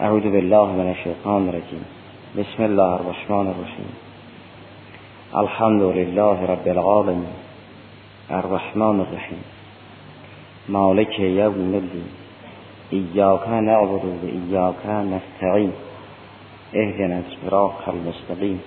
[0.00, 1.84] اعوذ بالله من الشیطان الرجیم
[2.36, 3.92] بسم الله الرحمن الرحیم
[5.34, 7.32] الحمد لله رب العالمین
[8.30, 9.44] الرحمن الرحیم
[10.68, 12.08] مالک یوم الدین
[12.90, 15.72] ایاک نعبد و ایاک نستعین
[16.74, 18.62] اهدنا الصراط المستقیم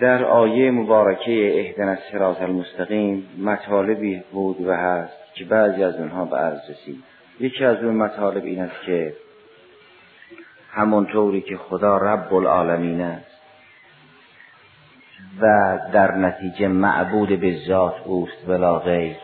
[0.00, 6.36] در آیه مبارکه اهدنا الصراط المستقیم مطالبی بود و هست که بعضی از اونها به
[6.36, 7.17] عرض رسید.
[7.40, 9.14] یکی از اون مطالب این است که
[10.70, 13.38] همونطوری که خدا رب العالمین است
[15.40, 19.16] و در نتیجه معبود به ذات اوست ولا غیر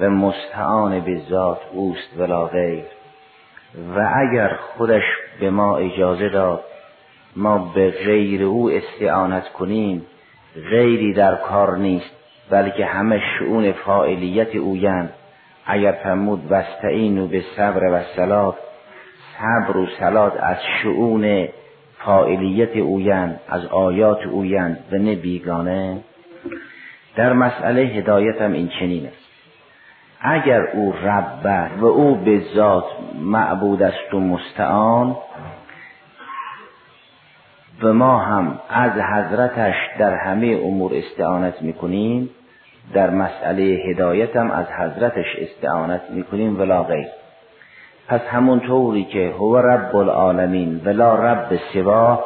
[0.00, 2.84] و مستعان به ذات اوست ولا غیر
[3.96, 5.02] و اگر خودش
[5.40, 6.64] به ما اجازه داد
[7.36, 10.06] ما به غیر او استعانت کنیم
[10.70, 12.10] غیری در کار نیست
[12.50, 15.12] بلکه همه شعون فاعلیت اویند.
[15.66, 18.56] اگر فرمود وستعینو به صبر و سلات
[19.38, 21.48] صبر و سلات از شعون
[21.98, 26.00] فاعلیت اویند از آیات اویند و نه بیگانه
[27.16, 29.24] در مسئله هدایت هم این چنین است.
[30.20, 32.84] اگر او رب و او به ذات
[33.20, 35.16] معبود است و مستعان
[37.82, 42.30] و ما هم از حضرتش در همه امور استعانت می‌کنیم
[42.92, 47.06] در مسئله هدایت هم از حضرتش استعانت می‌کنیم ولا غیر.
[48.08, 52.24] پس همون طوری که هو رب العالمین ولا رب سوا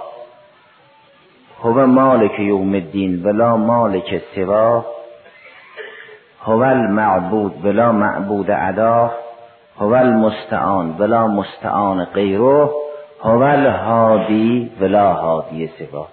[1.63, 4.85] هو مالک یوم الدین ولا مالک سوا
[6.43, 9.13] هو المعبود ولا معبود عدا
[9.81, 12.71] هو المستعان ولا مستعان غیره
[13.21, 16.07] هو الهادی ولا هادی سوا.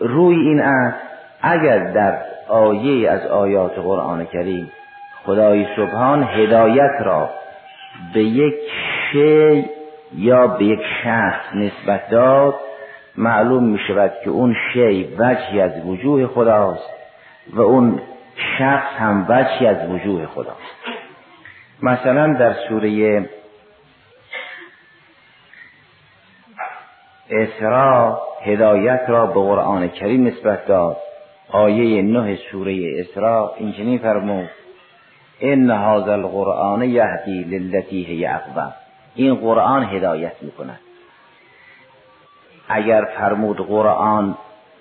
[0.00, 1.05] روی این است
[1.46, 4.72] اگر در آیه از آیات قرآن کریم
[5.24, 7.30] خدای سبحان هدایت را
[8.14, 8.54] به یک
[9.12, 9.64] شی
[10.14, 12.54] یا به یک شخص نسبت داد
[13.16, 16.90] معلوم می شود که اون شی وجهی از وجوه خداست
[17.52, 18.00] و اون
[18.58, 20.76] شخص هم وجهی از وجوه خداست.
[21.82, 23.28] مثلا در سوره
[27.30, 30.96] اسراء هدایت را به قرآن کریم نسبت داد.
[31.50, 34.48] آیه نه سوره اسراء اینچنین فرمود
[35.40, 38.72] ان هذا القرآن یهدی للتی هی اقوم
[39.14, 40.80] این قرآن هدایت می‌کند.
[42.68, 44.34] اگر فرمود قرآن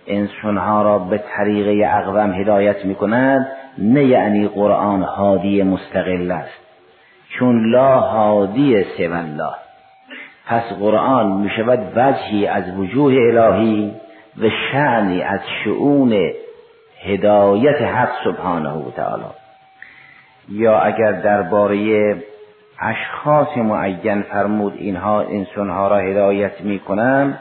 [0.07, 3.47] انسانها را به طریق اقوم هدایت می‌کند
[3.77, 6.59] نه یعنی قرآن هادی مستقل است
[7.29, 9.55] چون لا هادی سوى الله.
[10.47, 13.93] پس قرآن می‌شود وجهی از وجوه الهی
[14.41, 16.31] و شعنی از شعون
[17.05, 19.23] هدایت حق سبحانه و تعالی.
[20.49, 22.15] یا اگر درباره
[22.79, 27.39] اشخاص معین فرمود اینها انسانها را هدایت می‌کنند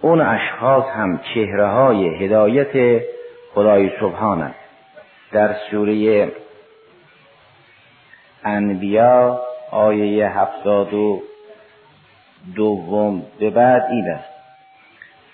[0.00, 3.02] اون اشخاص هم چهره های هدایت
[3.54, 4.54] خدای سبحانه
[5.32, 6.32] در سوره
[8.44, 9.40] انبیا
[9.70, 11.22] آیه هفتاد و
[12.56, 14.35] دوم به بعد این است.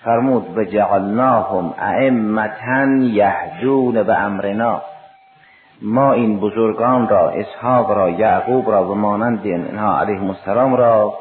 [0.03, 4.81] فرمود و جعلناهم ائمتا یهدون به امرنا.
[5.81, 11.13] ما این بزرگان را اسحاق را یعقوب را و مانند اینها علیهم السلام را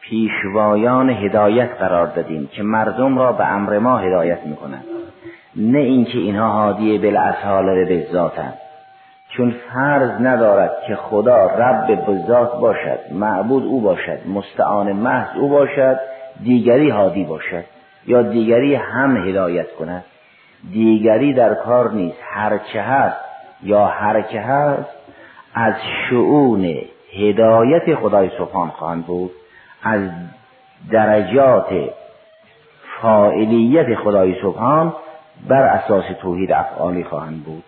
[0.00, 4.84] پیشوایان هدایت قرار دادیم که مردم را به امر ما هدایت می‌کنند.
[5.56, 8.54] نه اینکه اینها هادی بالاصاله به ذاتند.
[9.28, 16.00] چون فرض ندارد که خدا رب بذات باشد معبود او باشد مستعان محض او باشد
[16.44, 17.73] دیگری هادی باشد.
[18.06, 20.04] یا دیگری هم هدایت کند.
[20.72, 22.18] دیگری در کار نیست.
[22.22, 23.16] هرچه هست
[23.62, 24.90] یا هرچه هست
[25.54, 25.74] از
[26.10, 26.76] شعون
[27.12, 29.30] هدایت خدای سبحان خواهند بود.
[29.82, 30.00] از
[30.90, 31.90] درجات
[33.00, 34.94] فاعلیت خدای سبحان
[35.48, 37.64] بر اساس توحید افعالی خواهند بود.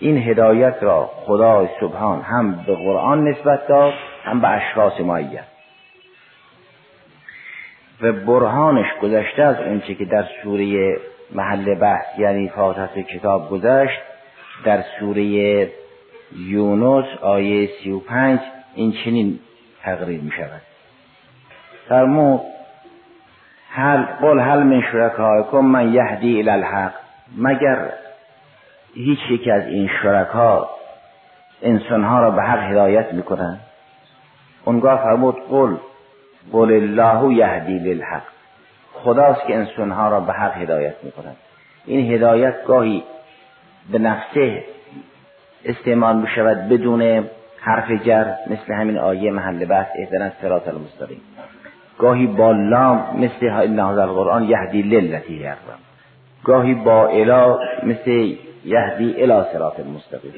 [0.00, 3.92] این هدایت را خدای سبحان هم به قرآن نسبت داد
[4.24, 5.53] هم به اشخاص معین
[8.02, 10.96] و برهانش گذشته از اونچه که در سوره
[11.32, 14.00] محل بحث یعنی فاتحه کتاب گذشت
[14.64, 15.24] در سوره
[16.36, 18.40] یونس آیه سی و پنج
[18.74, 19.38] این چنین
[19.82, 20.62] تقریر می شود.
[21.88, 22.40] فرمود
[23.70, 26.92] هل قل هل من شرکایکم من یهدی الی الحق.
[27.36, 27.90] مگر
[28.94, 30.70] هیچ یکی از این شرکا
[31.62, 33.60] انسانها را به حق هدایت می‌کنن
[34.64, 35.76] اونگاه فرمود قل
[36.52, 38.22] قل الله یهدی للحق.
[38.92, 41.36] خداست که انسانها را به حق هدایت می‌کند.
[41.86, 43.02] این هدایت گاهی
[43.92, 44.64] به نفسه
[45.64, 47.24] استعمال می شود بدون
[47.60, 51.20] حرف جر مثل همین آیه محل بحث اهدنا صراط المستقیم.
[51.98, 55.78] گاهی با لام مثل این القرآن یهدی للتی یقرم
[56.44, 60.32] گاهی با الا مثل یهدی الا صراط المستقیم.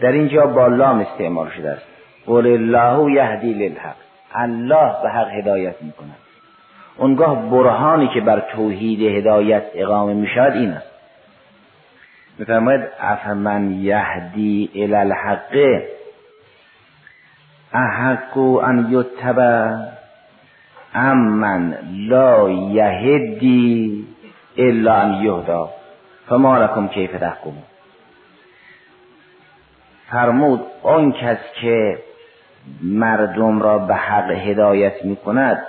[0.00, 1.86] در اینجا با لام استعمال شده است.
[2.26, 3.96] قول الله یهدی للحق.
[4.34, 6.16] الله به حق هدایت می کند
[6.96, 10.86] اونگاه برهانی که بر توحید هدایت اقامه می شود این است.
[12.38, 15.82] میفرماید افمن یهدی الی الحق؟
[17.72, 19.76] احق ان یتبع
[20.94, 24.06] امن لا یهدی
[24.58, 25.70] الا ان یهدا.
[26.28, 27.62] فما لکم کیف تحکمون؟
[30.10, 31.98] فرمود آن کس که
[32.82, 35.62] مردم را به حق هدایت می کند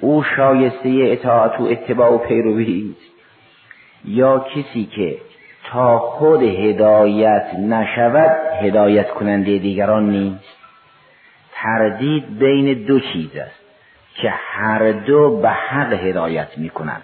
[0.00, 3.12] او شایسته اطاعت و اتباع و پیروی است.
[4.04, 5.18] یا کسی که
[5.64, 10.58] تا خود هدایت نشود هدایت کننده دیگران نیست.
[11.54, 13.60] تردید بین دو چیز است
[14.14, 17.02] که هر دو به حق هدایت می کنند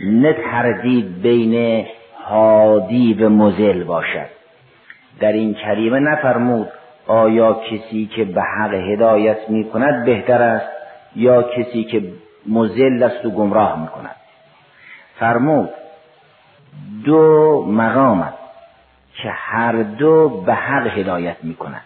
[0.00, 1.86] نه تردید بین
[2.24, 4.28] هادی و مزل باشد.
[5.20, 6.68] در این کریمه نفرمود
[7.08, 10.68] آیا کسی که به حق هدایت می کند بهتر است
[11.16, 12.02] یا کسی که
[12.46, 14.16] مزل است و گمراه می کند
[15.18, 15.70] فرمود
[17.04, 18.38] دو مقام است
[19.14, 21.82] که هر دو به حق هدایت می کند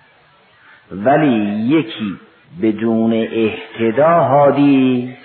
[0.92, 1.36] ولی
[1.66, 2.18] یکی
[2.62, 5.16] بدون احتدا هادی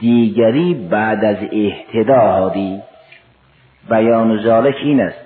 [0.00, 2.82] دیگری بعد از احتدا هادی
[3.90, 5.23] بیان ذالک این است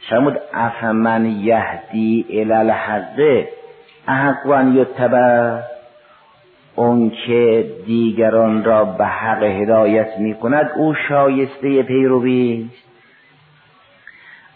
[0.00, 3.44] شمود افمن یهدی الالحق
[4.08, 5.60] احق و یتبع؟
[6.76, 12.68] اون که دیگران را به حق هدایت می کند او شایسته پیروی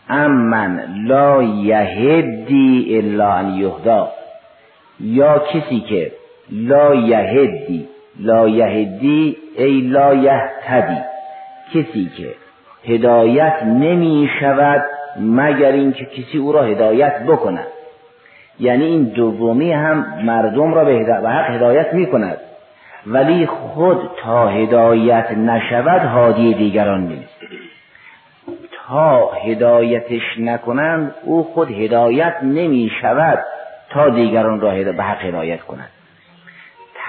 [0.08, 4.08] امن لا یهدی الا ان یهدا.
[5.00, 6.12] یا کسی که
[6.50, 7.88] لا یهدی
[8.20, 11.00] لا یهدی ای لا یهتدی.
[11.74, 12.34] کسی که
[12.84, 14.82] هدایت نمی شود
[15.20, 17.66] مگر اینکه کسی او را هدایت بکند.
[18.60, 22.38] یعنی این دومی هم مردم را به حق هدایت می کند
[23.06, 27.40] ولی خود تا هدایت نشود هادی دیگران نیست.
[28.86, 33.38] تا هدایتش نکنند او خود هدایت نمی شود
[33.90, 35.88] تا دیگران را به حق هدایت کند.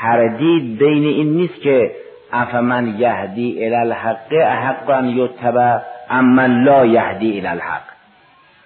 [0.01, 1.91] تردید بین این نیست که
[2.33, 5.77] افمن یهدی الی الحق احقا یتبع
[6.09, 7.90] امن لا یهدی الی الحق.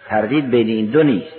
[0.07, 1.36] تردید بین این دو نیست.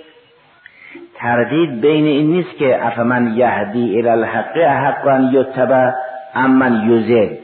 [1.15, 5.91] تردید بین این نیست که افمن یهدی الی الحق احقا یتبع
[6.35, 7.35] امن یزل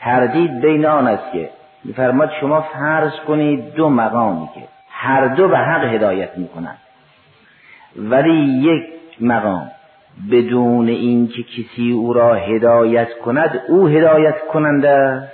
[0.00, 1.50] تردید بین آن است که
[1.84, 4.60] میفرماد شما فرض کنید دو مقامی که
[4.90, 6.78] هر دو به حق هدایت می‌کنند.
[7.96, 8.84] ولی یک
[9.20, 9.70] مقام
[10.30, 15.28] بدون اینکه کسی او را هدایت کند او هدایت کننده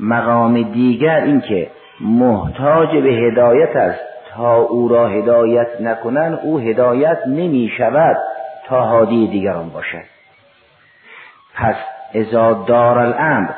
[0.00, 1.70] مقام دیگر اینکه
[2.00, 4.16] محتاج به هدایت است.
[4.36, 8.16] تا او را هدایت نکنند او هدایت نمی شود
[8.66, 10.04] تا هادی دیگران باشد.
[11.54, 11.76] پس
[12.14, 13.48] ازا دار الامر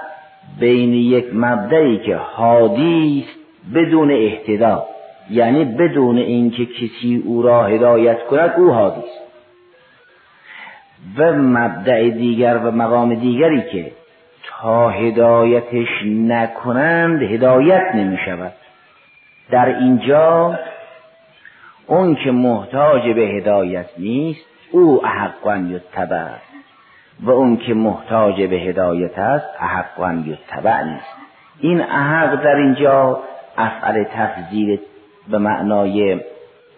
[0.61, 3.39] بین یک مبدعی که هادی است
[3.75, 4.87] بدون احتدا
[5.31, 9.29] یعنی بدون اینکه کسی او را هدایت کند او هادی است.
[11.19, 13.93] و مبدع دیگر و مقام دیگری که
[14.43, 18.53] تا هدایتش نکنند هدایت نمی شود
[19.51, 20.59] در اینجا
[21.87, 26.29] اون که محتاج به هدایت نیست او احقا یتبع.
[27.21, 31.17] و اون که محتاج به هدایت است احقا یتبع نیست.
[31.61, 33.21] این احق در اینجا
[33.57, 34.79] افعل تفضیل
[35.29, 36.21] به معنای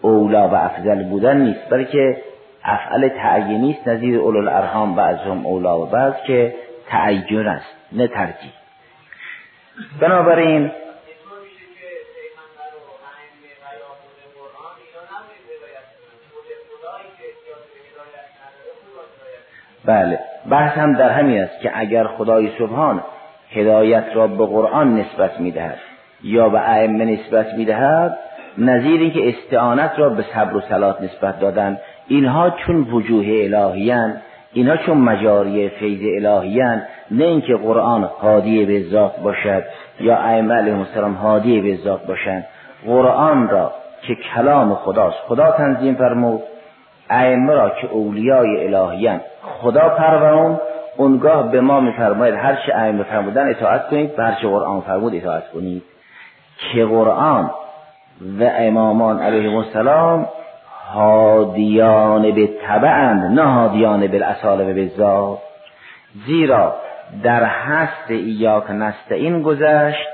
[0.03, 2.17] اولا و افضل بودن نیست بلکه
[2.65, 6.55] افعل تعیینی است نظیر اولو الارحام بعضهم اولا و بعض که
[6.91, 8.53] تعین است نه ترجیح.
[10.01, 10.71] بنابراین
[19.85, 20.19] بله
[20.51, 23.03] بحث هم در همین است که اگر خدای سبحان
[23.51, 25.79] هدایت را به قرآن نسبت می‌دهد
[26.23, 28.19] یا به ائمه نسبت می‌دهد
[28.59, 31.79] نظیری که استعانت را به صبر و صلات نسبت دادن
[32.09, 39.21] اینها چون وجوه الهیان اینها چون مجاری فیض الهیان نه اینکه قرآن حادی به ذات
[39.21, 39.65] باشد
[40.01, 42.47] یا ائمه علیهم السلام حادی به ذات باشند.
[42.87, 46.43] قرآن را که کلام خداست خدا تنظیم فرمود.
[47.11, 50.61] ائمه را که اولیای الهیان خدا پرورون
[50.97, 55.15] اونگاه به ما میفرماید هر چه ائمه فرمودن اطاعت کنید و هر چه قرآن فرمود
[55.15, 55.83] اطاعت کنید.
[56.73, 57.51] که قرآن
[58.41, 60.29] و امامان علیهم السلام
[60.95, 65.39] هادیان به طبعند نه هادیان بالاصال و بالذات
[66.27, 66.75] زیرا
[67.23, 70.09] در هست ایاک نستعین گذشت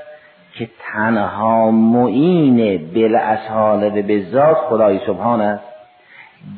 [0.53, 5.63] که تنها معین بالاصال و بالذات خدای سبحان است.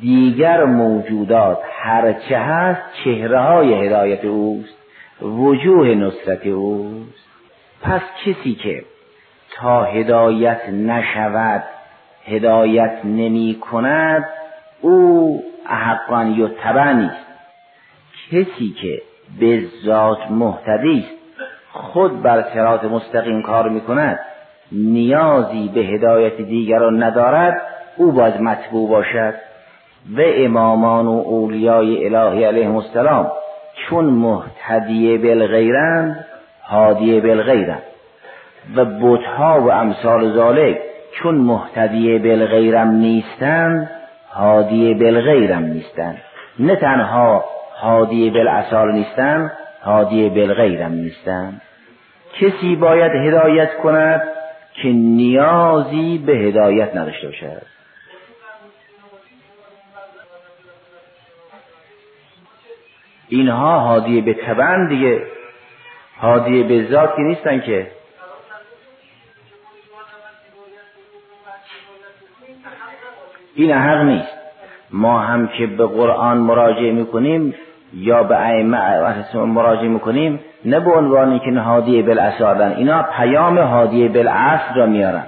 [0.01, 4.77] دیگر موجودات هرچه هست چهره های هدایت اوست
[5.21, 7.29] وجوه نصرت اوست.
[7.81, 8.83] پس کسی که
[9.55, 11.63] تا هدایت نشود
[12.29, 14.25] هدایت نمی کند
[14.81, 17.29] او احقان یتبع نیست.
[18.31, 19.01] کسی که
[19.39, 24.19] به ذات محتدی است خود بر صراط مستقیم کار می کند
[24.71, 27.61] نیازی به هدایت دیگران ندارد
[27.97, 29.33] او باید مطبوع باشد.
[30.17, 33.31] و امامان و اولیای الهی علیهم السلام
[33.75, 36.25] چون محتدی بالغیرند
[36.63, 37.83] هادی بالغیرند.
[38.75, 40.77] و بتها و امثال ذالک
[41.11, 43.89] چون محتدی بالغیرم نیستند
[44.33, 46.17] هادی بالغیرم نیستند
[46.59, 47.45] نه تنها
[47.81, 49.51] هادی بالاصال نیستند
[49.83, 51.61] هادی بالغیرم نیستند
[52.39, 54.21] کسی باید هدایت کند
[54.73, 57.61] که نیازی به هدایت نداشته باشد.
[63.29, 65.21] اینها هادی به تبن دیگه
[66.21, 67.87] هادی به ذات که نیستن که
[73.63, 74.37] این حق نیست.
[74.91, 77.55] ما هم که به قرآن مراجعه می‌کنیم
[77.93, 78.77] یا به ائمه
[79.33, 85.23] مراجعه می‌کنیم نه به عنوان که هادی بالاصالن اینا پیام هادی بالاصل را میارن.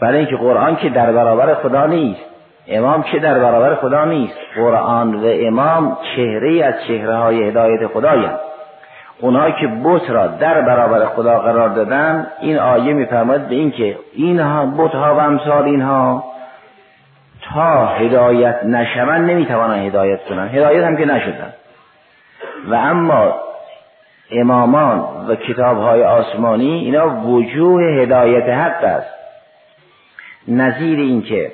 [0.00, 2.20] برای اینکه قرآن که در برابر خدا نیست
[2.68, 4.38] امام که در برابر خدا نیست.
[4.56, 8.38] قرآن و امام چهره از چهره های هدایت خدایند.
[9.22, 14.66] اونایی که بت را در برابر خدا قرار دادن این آیه میفرماید به اینکه اینها
[14.66, 16.24] بت ها و امثال اینها
[17.54, 20.54] تا هدایت نشوند نمی‌توانند هدایت کنند.
[20.54, 21.52] هدایت هم که نشدن
[22.68, 23.34] و اما
[24.30, 29.14] امامان و کتاب های آسمانی اینا وجوه هدایت حق است.
[30.48, 31.52] نظیر اینکه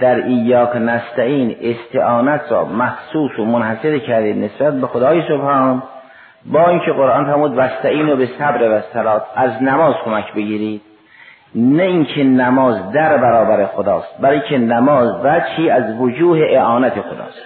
[0.00, 5.82] در ایاک نستعین استعانت را مخصوص و منحصر کردید نسبت به خدای سبحان
[6.52, 10.82] با اینکه قرآن فرمود وستعین و به صبر و سلات از نماز کمک بگیرید.
[11.54, 15.12] نه اینکه نماز در برابر خداست برای که نماز
[15.56, 17.42] چی از وجوه اعانت خداست.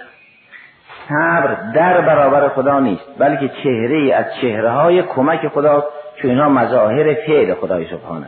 [1.09, 5.87] صبر در برابر خدا نیست بلکه چهره از چهره های کمک خداست
[6.21, 8.27] چون اینها مظاهر فعل خدای سبحانه.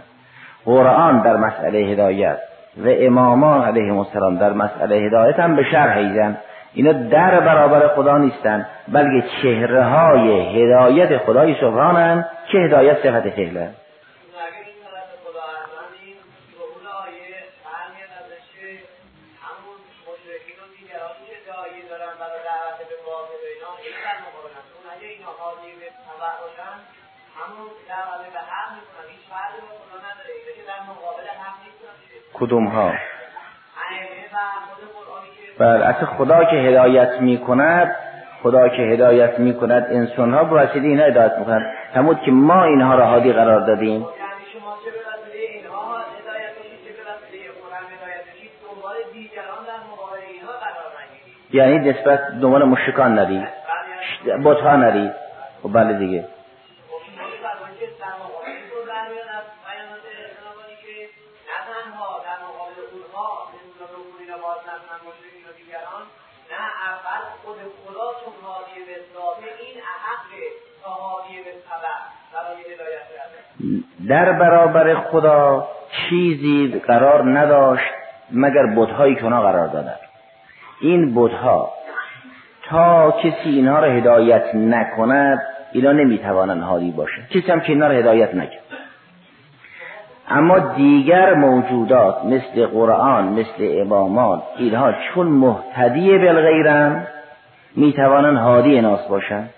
[0.66, 2.38] قرآن در مسئله هدایت
[2.78, 6.38] و امامان علیه السلام در مسئله هدایت هم به شرح ایدن.
[6.74, 13.70] اینا در برابر خدا نیستن بلکه چهره های هدایت خدای سبحانن که هدایت صفت فعله
[32.34, 32.94] کدوم ها
[35.58, 37.96] بر خدا که هدایت می کند
[38.44, 42.32] خدا که هدایت می کند انسان ها به وسیله اینها هدایت می کند همون که
[42.32, 44.06] ما اینها را هادی قرار دادیم.
[51.54, 53.48] یعنی نسبت دنبال مشکان ندید
[54.44, 55.12] بطها ندید
[55.66, 56.26] و بله دیگه.
[74.08, 77.92] در برابر خدا چیزی قرار نداشت
[78.32, 79.96] مگر بودهایی که اونا قرار دادن.
[80.82, 81.74] این بودها
[82.64, 87.94] تا کسی اینها را هدایت نکند اینا نمی‌توانند هادی باشه کسی هم که اینها را
[87.94, 88.64] هدایت نکند
[90.30, 97.08] اما دیگر موجودات مثل قرآن مثل امامات اینها چون محتدی بالغیرن
[97.76, 99.50] می‌توانند هادی ناس باشند.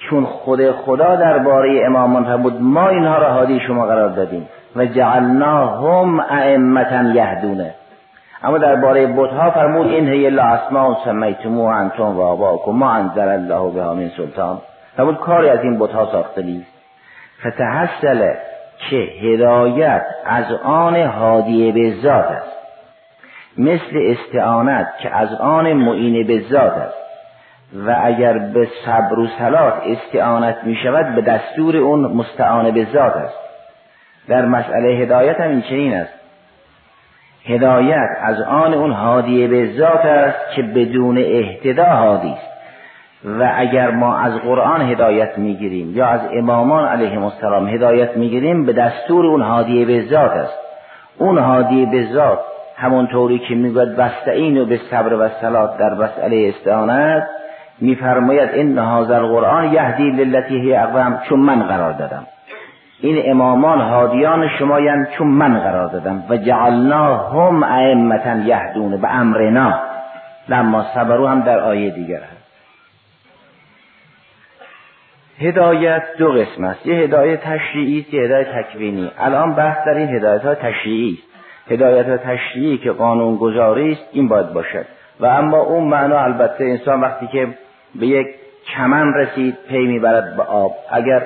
[0.00, 6.20] چون خود خدا درباره امامان بود ما اینها را هادی شما قرار دادیم و جعلناهم
[6.20, 7.74] ائمتا یهدونه.
[8.42, 13.70] اما درباره بتها فرمود این هی الا اسماء سمیتمو انتم و آباکم ما انزل الله
[13.70, 14.58] بها من سلطان.
[14.96, 16.72] فرمود کاری از این بتها ساخته نیست.
[17.40, 18.32] فتحصل
[18.90, 22.56] که هدایت از آن هادی به ذات است.
[23.58, 26.99] مثل استعانت که از آن معین به ذات است.
[27.74, 33.16] و اگر به صبر و صلات استعانت می شود به دستور اون مستعان به ذات
[33.16, 33.38] است.
[34.28, 36.12] در مسئله هدایت هم این چنین است.
[37.44, 42.50] هدایت از آن اون هادی به ذات است که بدون اهتدا هادی است.
[43.24, 48.72] و اگر ما از قرآن هدایت می‌گیریم یا از امامان علیهم السلام هدایت می‌گیریم به
[48.72, 50.58] دستور اون هادی به ذات است.
[51.18, 52.40] اون هادی به ذات
[52.76, 57.28] همونطوری که می‌گوید بستعین و به صبر و سلات در مسئله استعانت
[57.80, 62.26] میفرماید این هذا القرآن یهدی للتی هی اقوام چون من قرار دادم.
[63.00, 66.24] این امامان هادیان شمایند چون من قرار دادم.
[66.28, 69.80] و جعلنا هم ائمتا یهدون به امرنا.
[70.48, 72.40] لما صبرو هم در آیه دیگر هست.
[75.38, 76.86] هدایت دو قسم است.
[76.86, 79.10] یه هدایت تشریعی یه هدایت تکوینی.
[79.18, 81.30] الان بحث در این هدایت ها تشریعی است.
[81.72, 84.86] هدایت ها تشریعی که قانون گذاری است این باید باشد.
[85.20, 87.48] و اما اون معنا البته انسان وقتی که
[87.94, 88.26] به یک
[88.74, 90.72] چمن رسید پی می‌برد به آب.
[90.90, 91.22] اگر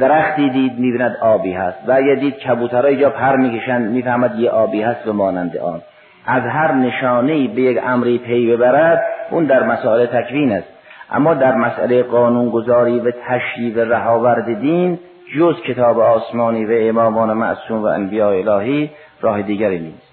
[0.00, 4.82] درختی دید می‌بیند آبی هست و اگر دید کبوترها اینجا پر می‌کشند می‌فهمد یه آبی
[4.82, 5.82] هست به مانند آن.
[6.26, 10.68] از هر نشانه به یک امری پی ببرد اون در مسائل تکوین است.
[11.10, 14.98] اما در مسئله قانونگذاری و تشریع و رهاورد دین
[15.36, 20.12] جز کتاب آسمانی و امامان معصوم و انبیاء الهی راه دیگری نیست.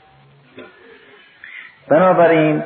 [1.90, 2.64] بنابراین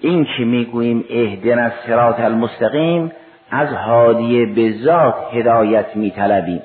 [0.00, 3.12] این که می‌گوییم؟ اهدنا الصراط المستقیم
[3.50, 6.62] از هادی به ذات هدایت میطلبیم.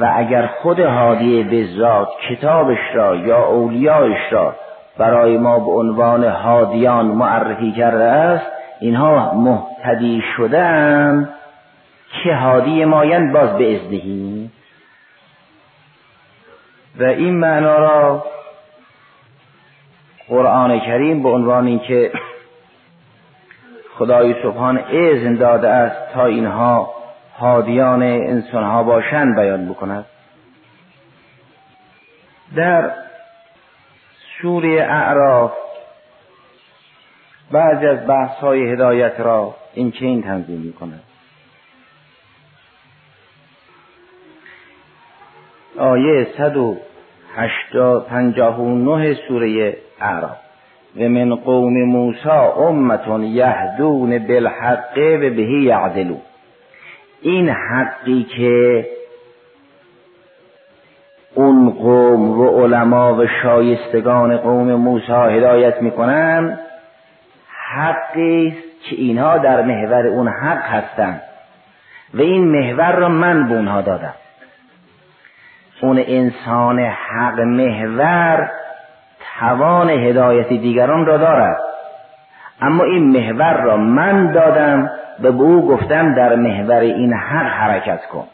[0.00, 4.54] و اگر خود هادی به ذات کتابش را یا اولیایش را
[4.98, 8.46] برای ما به عنوان هادیان معرفی کرده است
[8.80, 11.28] اینها مهتدی شدن
[12.22, 14.50] که هادی مایند باز به ازدهی
[16.98, 18.24] و این معنا را
[20.28, 22.12] قرآن کریم به عنوان اینکه
[23.98, 26.94] خدای سبحان اذن داده است تا اینها
[27.38, 30.04] هادیان انسانها باشند بیان بکند.
[32.56, 32.90] در
[34.42, 35.52] سوره اعراف
[37.52, 41.02] بعضی از بحث های هدایت را این چین تنظیم می کند
[45.78, 50.45] آیه 159 سوره اعراف.
[51.00, 52.28] و من قوم موسی
[52.58, 56.20] امتون یهدون بالحق و بهی یعدلون.
[57.22, 58.86] این حقی که
[61.34, 66.58] اون قوم و علما و شایستگان قوم موسی هدایت می‌کنن
[67.48, 71.22] حقی است که اینها در محور اون حق هستند
[72.14, 74.14] و این محور را من به اونها دادم.
[75.80, 78.50] اون انسان حق محور
[79.40, 81.56] توان هدایت دیگران را دارد.
[82.60, 84.90] اما این محور را من دادم
[85.22, 88.24] به او گفتم در محور این حق حرکت کن.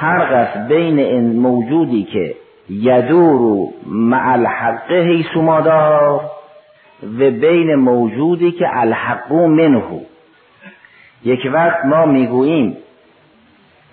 [0.00, 2.34] فرق است بین این موجودی که
[2.70, 6.20] یدور مع الحق حیث مادار
[7.02, 9.82] و بین موجودی که الحق منه.
[11.24, 12.76] یک وقت ما می‌گوییم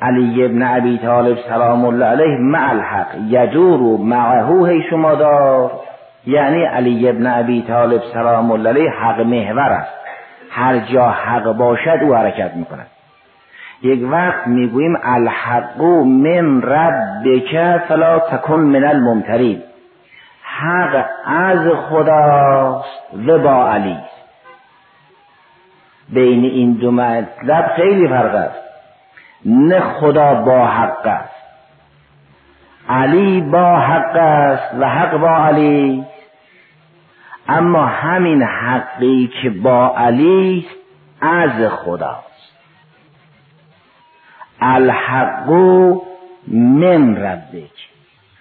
[0.02, 5.72] علی ابن ابی طالب سلام الله علیه مع الحق یجور معه حیث مادار
[6.26, 9.94] یعنی علی ابن ابی طالب سلام الله علیه حق محور است.
[10.52, 12.88] هر جا حق باشد او حرکت می‌کند.
[13.84, 19.62] یک وقت می‌گوییم الحق من ربک فلا تکن من الممترین.
[20.44, 23.98] حق از خداست و با علی.
[26.10, 28.71] بین این دو مطلب خیلی فرق است.
[29.46, 31.42] نه خدا با حق است.
[32.90, 36.06] علی با حق است و حق با علی.
[37.48, 40.68] اما همین حقی که با علی
[41.22, 42.32] از خداست.
[44.62, 45.50] الحق
[46.48, 47.90] من ربک.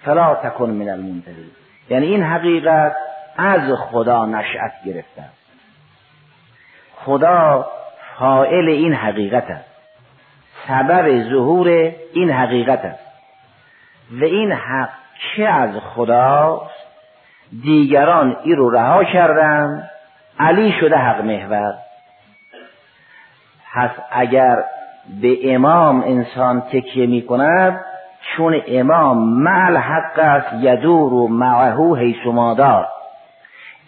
[0.03, 1.51] فلا تکن من المنتظرین.
[1.89, 2.95] یعنی این حقیقت
[3.37, 5.23] از خدا نشأت گرفته
[6.95, 7.71] خدا
[8.19, 9.70] فائل این حقیقت است.
[10.67, 13.11] سبب ظهور این حقیقت است.
[14.11, 14.89] و این حق
[15.35, 16.81] که از خداست؟
[17.63, 19.89] دیگران ای رو رها کردن
[20.39, 21.73] علی شده حق محور.
[23.73, 24.63] پس اگر
[25.21, 27.85] به امام انسان تکیه می کند
[28.21, 32.87] چون امام مع حق است یدور و معه حیث مادار.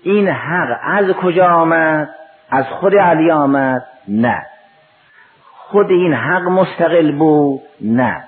[0.04, 2.10] این حق از کجا آمد؟
[2.52, 4.46] از خود علی آمد؟ نه.
[5.74, 8.24] خود این حق مستقل بود؟ نه.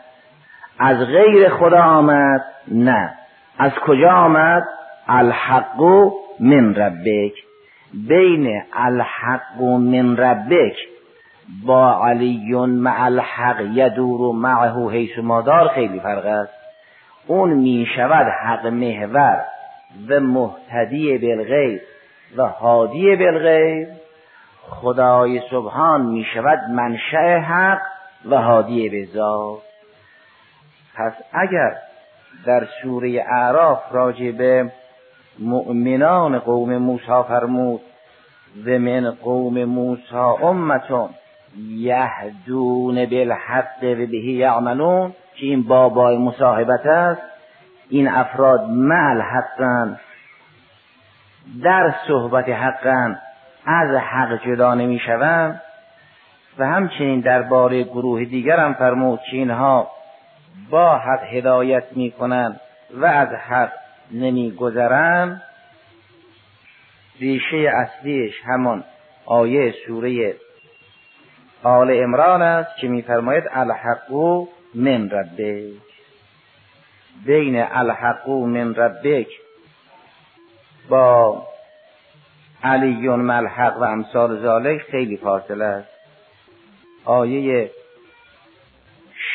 [0.79, 3.13] از غیر خدا آمد؟ نه.
[3.57, 4.63] از کجا آمد؟
[5.07, 5.81] الحق
[6.39, 7.33] من ربک.
[8.07, 10.75] بین الحق من ربک
[11.65, 16.53] با علی مع الحق یدور و معه حیث مادار خیلی فرق است.
[17.27, 19.45] اون می شود حق محور
[20.09, 21.81] و محتدی بالغیر
[22.37, 23.87] و هادی بالغیر
[24.69, 27.81] خدای سبحان می شود منشأ حق
[28.25, 29.59] و هادی به ذات.
[30.95, 31.75] پس اگر
[32.45, 34.71] در سوره اعراف راجع به
[35.39, 37.81] مؤمنان قوم موسی فرمود
[38.65, 41.09] و من قوم موسی امتون
[41.57, 47.21] یهدون بالحق و بهی یعملون که این بابای مصاحبت است
[47.89, 49.99] این افراد مل حقن
[51.63, 53.19] در صحبت حقن
[53.65, 55.01] از حق جدا نمی
[56.57, 59.91] و همچنین درباره گروه دیگر هم فرمود که اینها
[60.69, 62.13] با حق هدایت می
[62.93, 63.71] و از حق
[64.11, 65.41] نمی گذرند
[67.19, 68.83] ریشه اصلیش همان
[69.25, 70.35] آیه سوره
[71.63, 74.11] آل امران است که میفرماید الحق
[74.75, 75.81] من ربک.
[77.25, 79.27] بین الحق من ربک
[80.89, 81.47] با
[82.63, 85.89] علیون ملحق و امثال ذالک خیلی فاصله است.
[87.05, 87.71] آیه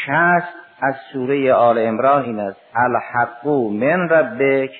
[0.07, 2.61] شست از سوره آل امران این است.
[2.75, 4.71] الحق من ربک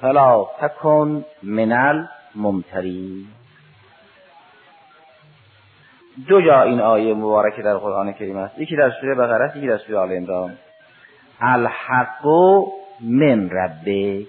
[0.00, 3.26] فلا تکن من الممتری
[6.28, 8.58] دو جا این آیه مبارکه در قرآن کریم است.
[8.58, 10.58] یکی در سوره بقره است یکی در سوره آل عمران.
[11.40, 12.26] الحق
[13.00, 14.26] من ربک.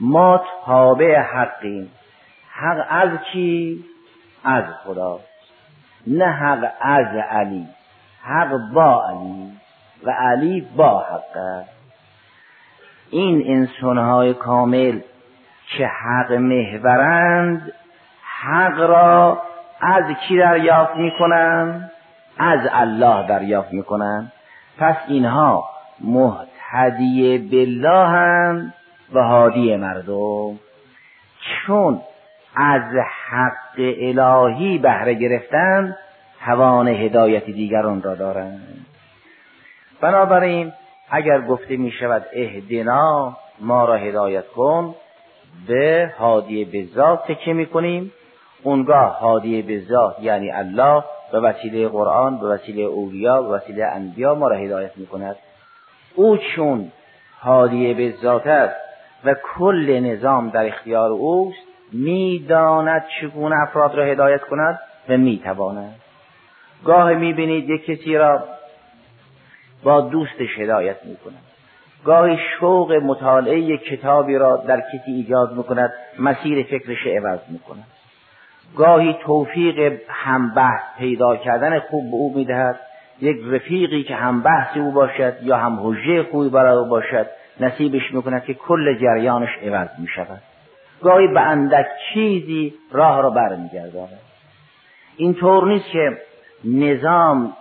[0.00, 1.90] ما تابع حقیم.
[2.60, 3.84] حق از کی
[4.44, 5.20] از خدا.
[6.06, 7.66] نه حق از علی.
[8.22, 9.52] حق با علی
[10.04, 11.64] و علی با حق.
[13.10, 15.00] این انسانهای کامل
[15.76, 17.72] که حق محورند
[18.42, 19.42] حق را
[19.80, 21.90] از کی دریافت می‌کنن
[22.38, 24.32] از الله دریافت می‌کنن
[24.78, 25.70] پس اینها
[26.00, 28.72] محتدی بالله هم
[29.12, 30.58] و هادی مردم.
[31.40, 32.00] چون
[32.56, 32.82] از
[33.28, 35.96] حق الهی بهره گرفتن
[36.44, 38.86] توان هدایت دیگران را دارند.
[40.00, 40.72] بنابراین
[41.10, 44.94] اگر گفته می شود اهدنا ما را هدایت کن
[45.68, 48.12] به هادی به ذات چه می کنیم.
[48.62, 54.34] اونگاه هادی به ذات یعنی الله به وسیله قرآن به وسیله اولیا به وسیله انبیا
[54.34, 55.36] ما را هدایت می کند.
[56.14, 56.92] او چون
[57.40, 58.76] هادی به ذات است
[59.24, 65.94] و کل نظام در اختیار اوست می‌داند چگونه افراد را هدایت کند و می‌تواند.
[66.84, 68.44] گاه می‌بینید یک کسی را
[69.82, 71.42] با دوستش هدایت می‌کند.
[72.04, 77.86] گاهی شوق مطالعه کتابی را در کسی ایجاد می‌کند مسیر فکرش عوض می‌کند.
[78.76, 82.80] گاهی توفیق هم بحث پیدا کردن خوب به او می‌دهد
[83.20, 87.26] یک رفیقی که هم بحث او باشد یا هم حجه خوبی برای او باشد
[87.60, 90.42] نصیبش می‌کند که کل جریانش عوض می‌شود.
[91.02, 94.18] گاهی به اندک چیزی راه را برمیگرداند
[95.16, 96.18] این طور نیست که
[96.64, 97.52] نظام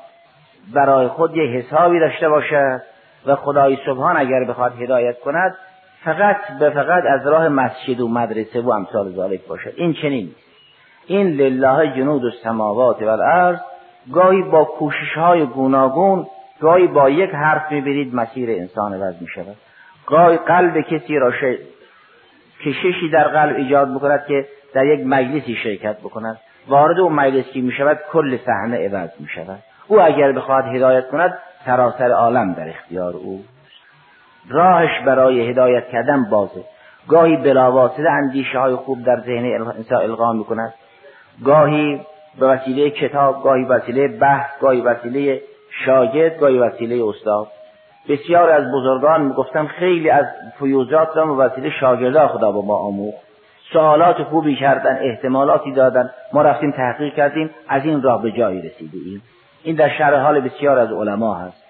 [0.73, 2.81] برای خود یه حسابی داشته باشد
[3.25, 5.55] و خدای سبحان اگر بخواد هدایت کند
[6.03, 10.31] فقط به فقط از راه مسجد و مدرسه و امثال ذالک باشد این چنین
[11.07, 13.59] این لله جنود السماوات و الارض
[14.13, 16.27] گاهی با کوشش های گوناگون
[16.61, 19.55] گاهی با یک حرف می‌برید مسیر انسان عوض می شود
[20.05, 21.31] گاهی قلب کسی را.
[22.65, 26.39] کششی در قلب ایجاد بکند که در یک مجلسی شرکت بکند.
[26.67, 27.61] وارد اون مجلس که
[28.11, 33.43] کل صحنه عوض می شود او اگر بخواهد هدایت کند سراسر عالم در اختیار او
[34.49, 36.63] راهش برای هدایت کردن بازه.
[37.07, 40.73] گاهی بلاواسطه اندیشه های خوب در ذهن انسان القا می کند
[41.45, 42.01] گاهی
[42.39, 45.41] به وسیله کتاب گاهی وسیله بحث گاهی وسیله
[45.85, 47.47] شاگرد گاهی وسیله استاد.
[48.07, 50.25] بسیار از بزرگان می‌گفتن خیلی از
[50.59, 53.17] فیوزات به وسیله شاگردان خدا با ما آموخت.
[53.73, 56.09] سوالات خوبی کردن احتمالاتی دادن.
[56.33, 59.21] ما رفتیم تحقیق کردیم از این راه به جایی رسیده ایم
[59.63, 61.63] این در شرح حال بسیار از علما هست.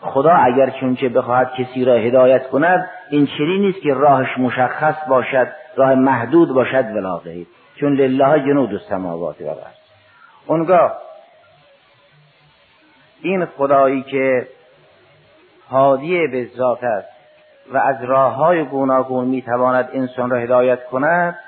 [0.00, 5.48] خدا اگر چونچه بخواهد کسی را هدایت کند این چنین نیست که راهش مشخص باشد
[5.76, 7.46] راه محدود باشد ولا غیر.
[7.80, 9.74] چون لله جنود السماوات و الارض
[10.46, 10.92] اونگاه
[13.22, 14.48] این خدایی که
[15.70, 17.08] هادی به ذات است
[17.72, 21.38] و از راه های گوناگون می‌تواند انسان را هدایت کند.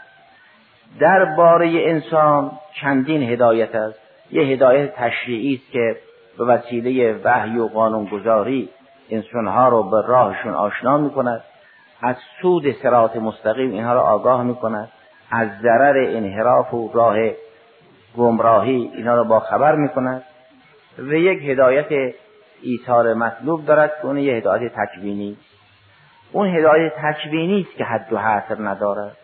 [1.01, 2.51] درباره انسان
[2.81, 3.99] چندین هدایت است.
[4.31, 5.97] یه هدایت تشریعی است که
[6.39, 8.69] به وسیله وحی و قانونگذاری
[9.11, 11.45] انسانها رو به راهشون آشنا می کند
[12.03, 14.89] از سود سرات مستقیم اینها را آگاه می کند
[15.31, 17.17] از ضرر انحراف و راه
[18.17, 20.23] گمراهی اینا را با خبر می کند
[20.99, 22.15] و یک هدایت
[22.63, 25.37] ایثار مطلوب دارد که اون یه هدایت تکوینی.
[26.33, 29.17] اون هدایت تکوینی است که حد و حصر ندارد.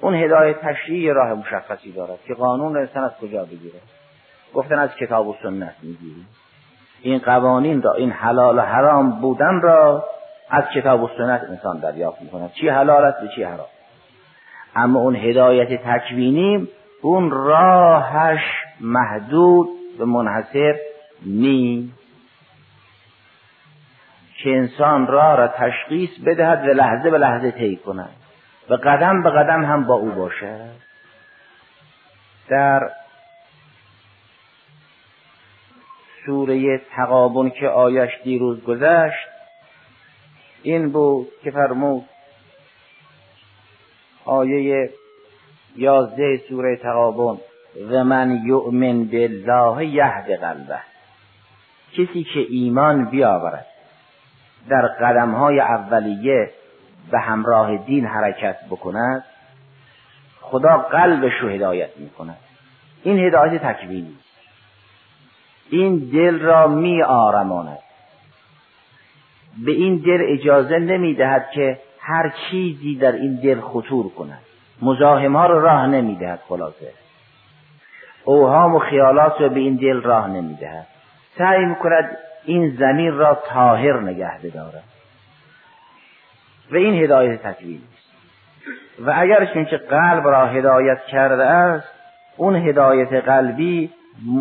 [0.00, 3.80] اون هدایت تشریعی راه مشخصی دارد که قانون انسان از کجا بگیره؟
[4.54, 6.28] گفتن از کتاب و سنت می‌گیریم
[7.02, 10.04] این قوانین را این حلال و حرام بودن را
[10.50, 12.52] از کتاب و سنت انسان دریافت می‌کند.
[12.52, 13.66] چی حلال است و چی حرام؟
[14.74, 16.68] اما اون هدایت تکوینی
[17.02, 18.40] اون راهش
[18.80, 20.76] محدود و منحصر
[21.26, 21.92] نی
[24.38, 28.16] که انسان راه را تشخیص بدهد و لحظه به لحظه طی کند.
[28.70, 30.88] و قدم به قدم هم با او باشد.
[32.48, 32.90] در
[36.26, 39.28] سوره تقابن که آیش دیروز گذشت
[40.62, 42.04] این بود که فرمود
[44.24, 44.90] آیه
[45.76, 47.40] یازده سوره تقابن
[47.90, 50.80] و من یؤمن بالله یهد قلبه.
[51.92, 53.66] کسی که ایمان بیاورد
[54.68, 56.50] در قدم های اولیه
[57.10, 59.24] به همراه دین حرکت بکند
[60.40, 62.36] خدا قلبش رو هدایت می‌کند.
[63.02, 64.16] این هدایت تکوینی
[65.70, 67.78] این دل را می آرماند
[69.64, 74.40] به این دل اجازه نمی دهد که هر چیزی در این دل خطور کند.
[74.82, 76.92] مزاحم ها رو راه نمی دهد خلاصه.
[78.24, 80.86] اوهام و خیالات رو به این دل راه نمی دهد
[81.38, 82.18] سعی می کند
[82.48, 84.84] این زمین را طاهر نگه بدارد
[86.70, 88.08] و این هدایت تکوین است.
[89.06, 91.88] و اگر چونکه قلب را هدایت کرده است
[92.36, 93.90] اون هدایت قلبی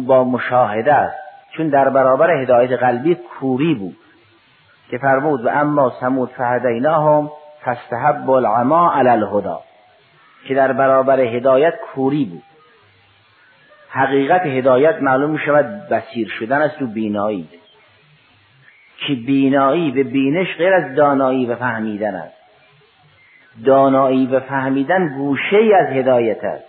[0.06, 1.18] با مشاهده است.
[1.52, 3.98] چون در برابر هدایت قلبی کوری بود.
[4.90, 7.32] که فرمود و اما سمود فهدیناهم
[7.66, 9.62] فاستحب العما علی الهدا
[10.48, 12.44] که در برابر هدایت کوری بود.
[13.90, 17.50] حقیقت هدایت معلوم می شود بسیر شدن است و بینایی.
[18.98, 22.38] که بینایی به بینش غیر از دانایی و فهمیدن است.
[23.66, 26.66] دانایی و فهمیدن گوشه ای از هدایت است.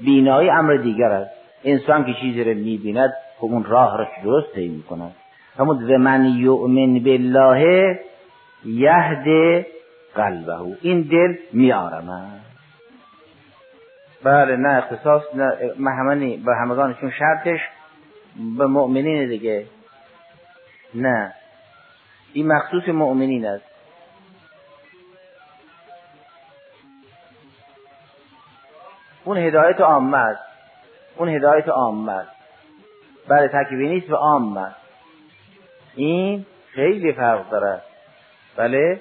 [0.00, 1.30] بینایی امر دیگر است.
[1.64, 5.14] انسان که چیزی را می‌بیند خب اون راه را درست می کند
[5.58, 8.00] همون و من یؤمن بالله
[8.64, 9.26] یهد
[10.14, 10.76] قلبه.
[10.80, 12.40] این دل می آرمد
[14.24, 17.60] بله نه اختصاص نه به همگانشون شرطش
[18.58, 19.66] به مؤمنین دیگه.
[20.94, 21.32] نه.
[22.34, 23.64] این مخصوص مؤمنین است.
[29.24, 30.42] اون هدایت عامه است.
[31.16, 32.30] اون هدایت عامه است.
[33.28, 34.76] بله تکوینی است و عامه است.
[35.94, 37.82] این خیلی فرق داره.
[38.56, 39.00] بله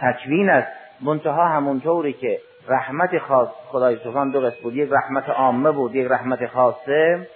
[0.00, 0.72] تکوین است.
[1.00, 4.76] منتها همونطوری که رحمت خاص خدای سبحان دو قسم بود.
[4.76, 7.28] یک رحمت عامه بود یک رحمت خاصه.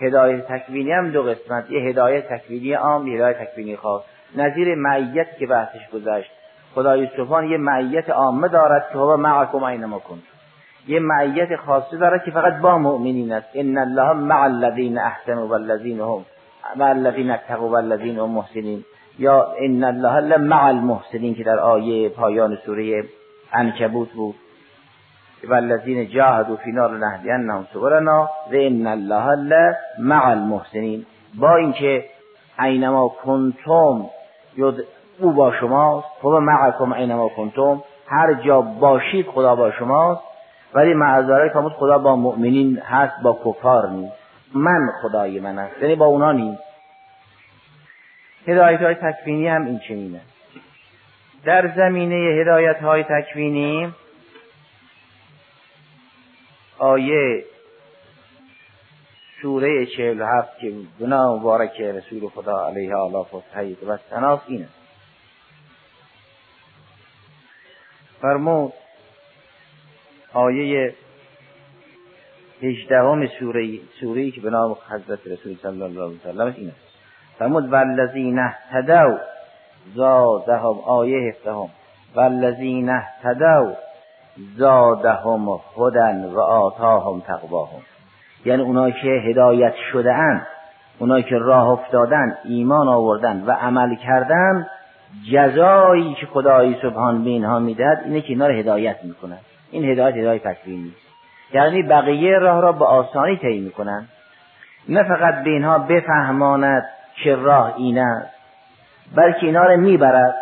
[0.00, 1.70] هدایت تکوینی هم دو قسمت.
[1.70, 4.02] یه هدایت تکوینی عام یه هدایت تکوینی خاص.
[4.36, 6.30] نظیر معیت که بحثش گذشت.
[6.74, 10.22] خدای سبحان یه معیت عامه دارد که هو معکم اینما کن
[10.88, 13.48] یه معیت خاصه دارد که فقط با مؤمنین است.
[13.54, 16.24] ان الله مع الذین احسنوا والذین هم
[16.76, 18.84] مع الذین اتقوا والذین هم محسنین.
[19.18, 23.04] یا ان الله مع المحسنین که در آیه پایان سوره
[23.52, 24.34] عنکبوت بود.
[25.48, 32.04] والذین جاهدوا فینا لنهدینهم سبلنا و ان الله مع المحسنین با اینکه
[32.60, 34.06] اینما کنتم
[35.18, 37.82] او با شماست و معکم اینما کنتم.
[38.08, 40.20] هر جا باشید خدا با شماست
[40.74, 44.12] ولی معذاره که خدا با مؤمنین هست با کفار نیست
[44.54, 46.62] من خدای من است یعنی با اونا نیست
[48.46, 50.20] هدایت های تکوینی هم این چنینه.
[51.44, 53.92] در زمینه هدایت های تکوینی
[56.78, 57.44] آیه
[59.42, 63.42] سوره چهل هفت که گناه مبارک رسول خدا علیه آلاف و
[63.86, 64.74] و سناس این است
[68.20, 68.72] فرمود
[70.32, 70.94] آیه
[72.62, 76.94] هجدهم سوره سوره که به نام حضرت رسول صلی الله علیه وسلم این است
[77.38, 79.18] فرمود والذین اهتدوا
[79.94, 81.70] زادهم آیه هفدهم.
[82.14, 83.76] والذین اهتدوا
[84.56, 87.82] زادهم هدن و آتاهم تقواهم.
[88.44, 90.46] یعنی اونایی که هدایت شده اند
[90.98, 94.66] اونایی که راه افتادن ایمان آوردن و عمل کردن
[95.32, 99.38] جزایی که خدای سبحان به اینها می‌دهد اینه که اینا رو هدایت می‌کنن.
[99.70, 100.92] این هدایت هدایت تکوینی
[101.54, 104.08] یعنی بقیه راه را به آسانی طی می‌کنن.
[104.88, 106.84] نه فقط به اینها بفهماند
[107.24, 108.30] که راه این است
[109.16, 110.34] بلکه اینا رو می‌برد.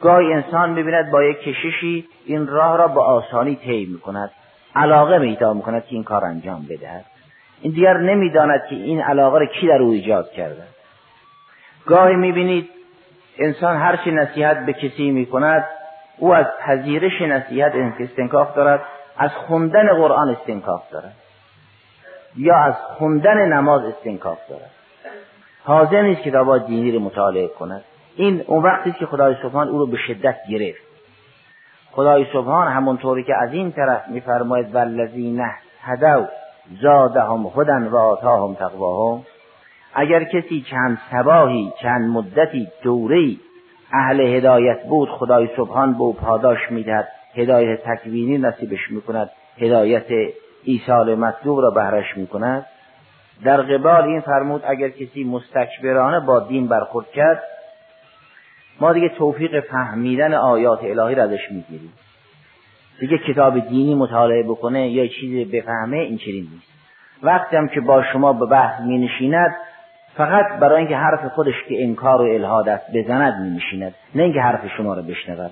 [0.00, 4.30] گاهی انسان می‌بیند با یک کششی این راه را به آسانی طی می‌کند
[4.74, 7.04] علاقه میتا می‌کند که این کار انجام بدهد.
[7.60, 10.62] این دیگر نمی‌داند که این علاقه را کی در او ایجاد کرده.
[11.86, 12.70] گاهی می‌بینید
[13.38, 15.64] انسان هر چی نصیحت به کسی می کند
[16.18, 18.82] او از پذیرش نصیحت استنکاف دارد
[19.16, 21.14] از خوندن قرآن استنکاف دارد
[22.36, 24.70] یا از خوندن نماز استنکاف دارد.
[25.64, 27.84] حاضر نیست کتابات دینی رو مطالعه کند.
[28.18, 30.82] این اون وقتی که خدای سبحان او رو به شدت گرفت.
[31.92, 35.44] خدای سبحان همونطوری که از این طرف میفرماید والذین
[35.82, 36.28] هدوا
[36.82, 39.22] زادهم هدن و آتاهم تقواهم.
[39.94, 43.40] اگر کسی چند سباهی چند مدتی دوری
[43.92, 50.06] اهل هدایت بود خدای سبحان به او پاداش می‌دهد هدایت تکوینی نصیبش می‌کند هدایت
[50.64, 52.66] ایصال مطلوب را بهرش می‌کند.
[53.44, 57.42] در قبال این فرمود اگر کسی مستکبرانه با دین برخورد کرد
[58.80, 61.92] ما دیگه توفیق فهمیدن آیات الهی را ازش می‌گیریم.
[63.00, 66.72] دیگه کتاب دینی مطالعه بکنه یا چیزی بفهمه این چنین نیست.
[67.22, 69.54] وقتی هم که با شما به بحث می نشیند
[70.16, 74.40] فقط برای اینکه حرف خودش که انکار و الهاد است بزند می نشیند نه اینکه
[74.40, 75.50] حرف شما رو بشنود.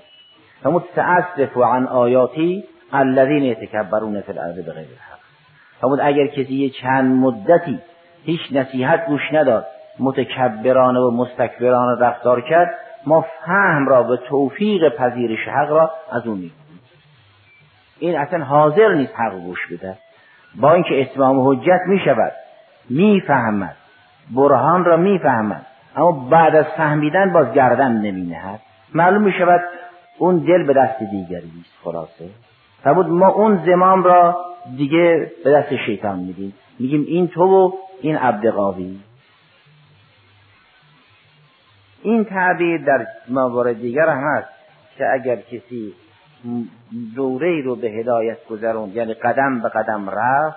[0.94, 5.18] سأصرف عن آیاتی الذین یتکبرون فی الارض بغیر الحق.
[5.80, 7.78] فرمود اگر کسی چند مدتی
[8.24, 9.66] هیچ نصیحت گوش نداد
[9.98, 12.74] متکبرانه و مستکبرانه رفتار کرد
[13.06, 16.80] ما فهم را به توفیق پذیرش حق را از اون می‌کنیم
[17.98, 19.98] این اصلا حاضر نیست حق گوش بده.
[20.60, 22.32] با اینکه اتمام حجت می شود
[22.90, 23.76] می‌فهمد.
[24.30, 25.66] برهان را می‌فهمد.
[25.96, 28.60] اما بعد از فهمیدن باز گردن نمی نهد
[28.94, 29.60] معلوم می شود
[30.18, 32.28] اون دل به دست دیگری است خلاصه.
[32.84, 34.36] فرمود ما اون زمام را
[34.76, 36.54] دیگه به دست شیطان میدیم.
[36.78, 38.98] میگیم این تو و این عبد قاوی.
[42.02, 44.48] این تعبیر در موارد دیگر هست
[44.98, 45.94] که اگر کسی
[47.14, 50.56] دوره رو به هدایت گذرون یعنی قدم به قدم رفت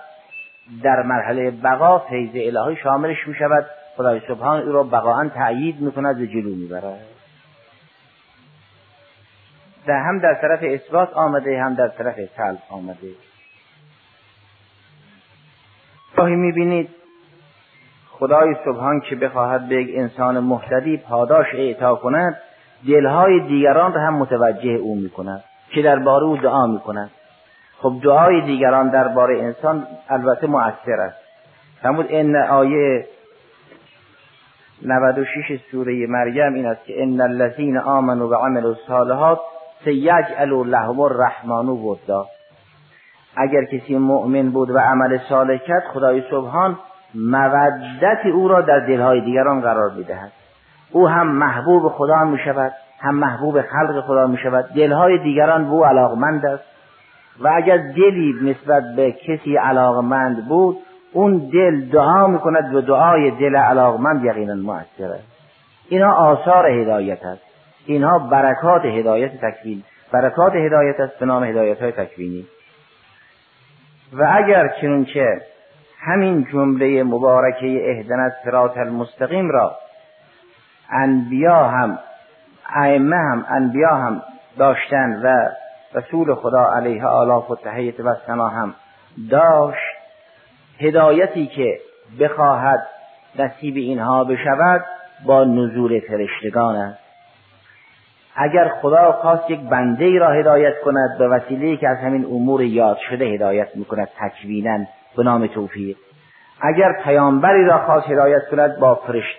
[0.82, 5.92] در مرحله بقا فیض الهی شاملش می شود خدای سبحان او را بقاعا تأیید می
[5.92, 7.06] کند و جلو می برد
[9.86, 13.10] در هم در طرف اثبات آمده هم در طرف سلب آمده.
[16.16, 16.99] گاهی می‌بینید
[18.20, 22.36] خدای سبحان که بخواهد به یک انسان محتدی پاداش اعطا کند
[22.88, 27.10] دلهای دیگران را هم متوجه او می‌کند که درباره او دعا می‌کند.
[27.82, 31.16] خب دعای دیگران درباره انسان البته مؤثر است.
[31.82, 33.06] فرمود ان آیه
[34.82, 39.40] 96 سوره مریم این است که ان الذين آمنوا و عملوا الصالحات
[39.84, 42.26] سیجعل لهم الرحمن ودا.
[43.36, 46.78] اگر کسی مؤمن بود و عمل صالح کرد خدای سبحان
[47.14, 50.32] مودت او را در دلهای دیگران قرار می‌دهد.
[50.92, 55.70] او هم محبوب خدا می شود هم محبوب خلق خدا می شود دلهای دیگران به
[55.70, 56.64] او علاقمند است.
[57.40, 60.76] و اگر دلی نسبت به کسی علاقمند بود
[61.12, 65.28] اون دل دعا می کند و دعای دل علاقمند یقینا مؤثر است.
[65.88, 67.42] اینها آثار هدایت است.
[67.86, 72.46] اینها برکات هدایت تکوین برکات هدایت است به نام هدایت های تکوینی.
[74.12, 75.42] و اگر چنونچه
[76.02, 79.76] همین جمله مبارکه اهدن از صراط المستقیم را
[80.90, 81.98] انبیا هم
[82.74, 84.22] ائمه هم انبیا هم
[84.58, 85.48] داشتن و
[85.94, 88.74] رسول خدا علیه آلاف و تحیت و سنا هم
[89.30, 89.96] داشت.
[90.80, 91.78] هدایتی که
[92.20, 92.86] بخواهد
[93.38, 94.84] نصیب اینها بشود
[95.26, 97.00] با نزول فرشتگان است.
[98.36, 102.62] اگر خدا خواست یک بنده ای را هدایت کند به وسیله که از همین امور
[102.62, 105.96] یاد شده هدایت می‌کند تکوینا به نام توفیق.
[106.60, 109.38] اگر پیامبری را خواست هدایت کند با فرشت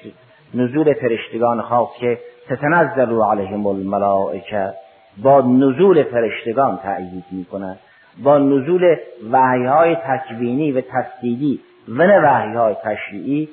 [0.54, 4.74] نزول فرشتگان خواست که تتنزل علیهم الملائکه.
[5.18, 7.80] با نزول فرشتگان تأیید می کند
[8.24, 8.96] با نزول
[9.32, 13.50] وحی های تکوینی و تصدیدی و نه وحی های تشریعی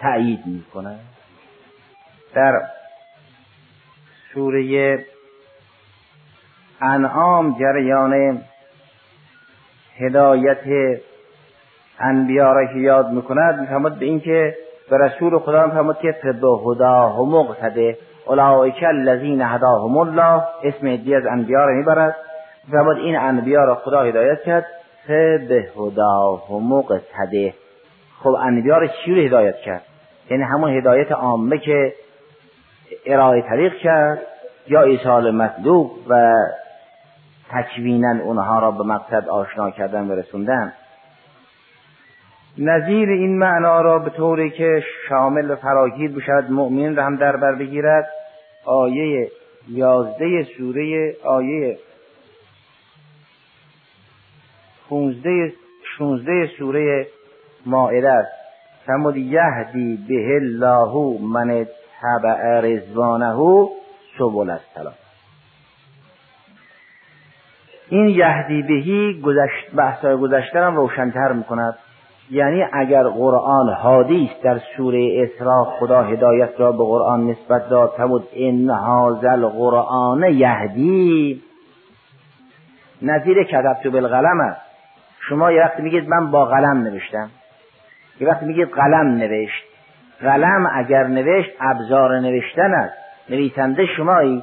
[0.00, 1.00] تأیید می کند
[2.34, 2.62] در
[4.34, 5.04] سوره
[6.80, 8.42] انعام جریان
[9.96, 10.98] هدایت
[12.00, 14.54] انبیا را که یاد می‌کند می‌فهمد به اینکه
[14.90, 20.42] به رسول خدا می‌فهمد که به هدا مقتده اولئک الذین هداهم الله.
[20.62, 22.16] اسم عدی از انبیا را می‌برد.
[22.68, 24.66] می‌فهمد این انبیا را خدا هدایت کرد.
[25.48, 27.54] به هداهم مقتده
[28.22, 29.82] خب انبیا را چی رو هدایت کرد؟
[30.30, 31.92] یعنی همون هدایت عامه که
[33.06, 34.18] ارائه طریق کرد
[34.68, 36.34] یا ایصال مطلوب و
[37.50, 40.72] تکوینا اونها را به مقصد آشنا کردن و رسوندن.
[42.58, 47.36] نظیر این معنا را به طوری که شامل و فراگیر بشود مؤمن را هم در
[47.36, 48.08] بر بگیرد
[48.64, 49.30] آیه
[49.68, 51.78] یازده سوره آیه
[54.88, 55.52] پونزده
[55.98, 57.06] شونزده سوره
[57.66, 58.32] مائده است.
[58.86, 61.66] فرمود یهدی به الله من
[62.00, 63.68] تبع رزوانه
[64.18, 64.94] سبل السلام.
[67.88, 71.78] این یهدی بهی گذشت بحثای گذشته هم روشنتر می‌کند.
[72.30, 77.94] یعنی اگر قرآن حادی است در سوره اسراء خدا هدایت را به قرآن نسبت داد
[77.96, 81.42] تمود ان هذا قرآن یهدی.
[83.02, 84.60] نظیر کتبت بالقلم است.
[85.28, 87.30] شما یه وقتی میگید من با قلم نوشتم.
[88.20, 89.64] یه وقتی میگید قلم نوشت.
[90.20, 92.94] قلم اگر نوشت ابزار نوشتن است.
[93.30, 94.42] نویسنده شمایی.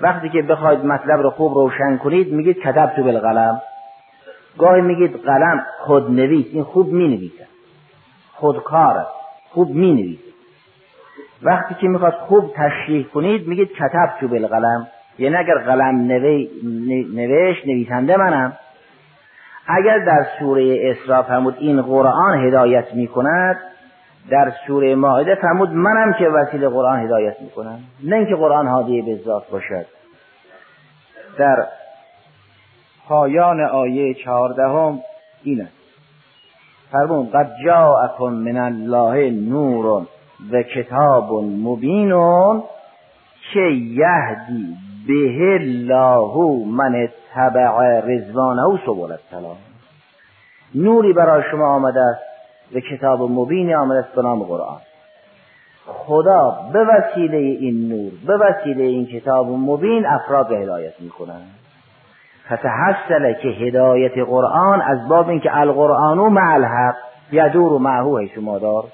[0.00, 3.60] وقتی که بخواید مطلب رو خوب روشن کنید میگید کتب تو بالقلم.
[4.58, 7.48] گاهی میگید قلم خود نویس این خوب می نویسد
[8.32, 9.10] خودکار است
[9.50, 10.32] خوب می نویسد
[11.42, 14.86] وقتی که می‌خواد خوب تشریح کنید میگید کتب تو بالقلم.
[15.18, 16.50] یعنی اگر قلم نوی...
[17.14, 18.52] نوشت نویسنده منم.
[19.66, 23.58] اگر در سوره اسراء فرمود این قرآن هدایت می‌کند
[24.30, 27.78] در سوره ماعده فرمود منم که وسیله قرآن هدایت می‌کنم.
[28.04, 29.86] نه اینکه قرآن هادی به باشد.
[31.38, 31.66] در
[33.08, 35.00] پایان آیه چهاردهم
[35.44, 35.72] این است.
[36.92, 40.06] فرمون قد جاءکم من الله نور
[40.52, 42.10] و کتاب مبین
[43.52, 44.76] که یهدی
[45.06, 49.56] به الله من تبع رزوانه سبول السلام.
[50.74, 52.22] نوری برای شما آمده است
[52.72, 54.80] به کتاب مبینی آمده است به نام قرآن.
[55.86, 61.61] خدا به وسیله این نور به وسیله این کتاب مبین افراد به هدایت می‌کنند
[62.46, 66.96] فتحصل که هدایت قرآن از باب اینکه القرآن مع الحق
[67.32, 68.84] یدور معهو حیث مادار.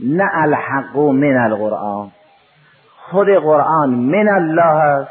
[0.00, 2.08] نه الحق من القرآن.
[3.10, 5.10] خود قرآن من الله است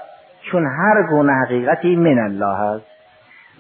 [0.52, 2.86] چون هر گونه حقیقتی من الله است.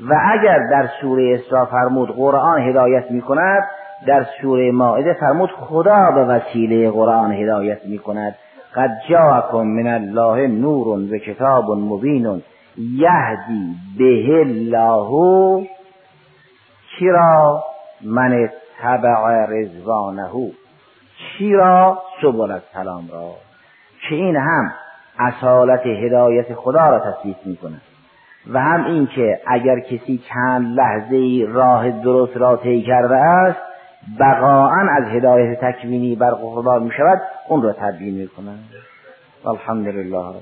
[0.09, 3.63] و اگر در سوره اسراء فرمود قرآن هدایت می کند
[4.07, 8.35] در سوره مائده فرمود خدا به وسیله قرآن هدایت می کند
[8.75, 12.43] قد جاءکم من الله نور و کتاب مبین.
[12.77, 15.67] یهدی به الله
[16.99, 17.63] چرا
[18.01, 18.49] من
[18.81, 20.51] تبع رزوانه
[21.39, 23.33] چرا سبل السلام را؟
[24.09, 24.71] که این هم
[25.19, 27.81] اصالت هدایت خدا را تثبیت می کند
[28.53, 33.59] و هم اینکه اگر کسی چند لحظه راه درست را طی کرده است
[34.19, 38.59] بقاعا از هدایت تکوینی برخوردار می شود اون را تبیین می کند
[39.45, 40.33] الحمد لله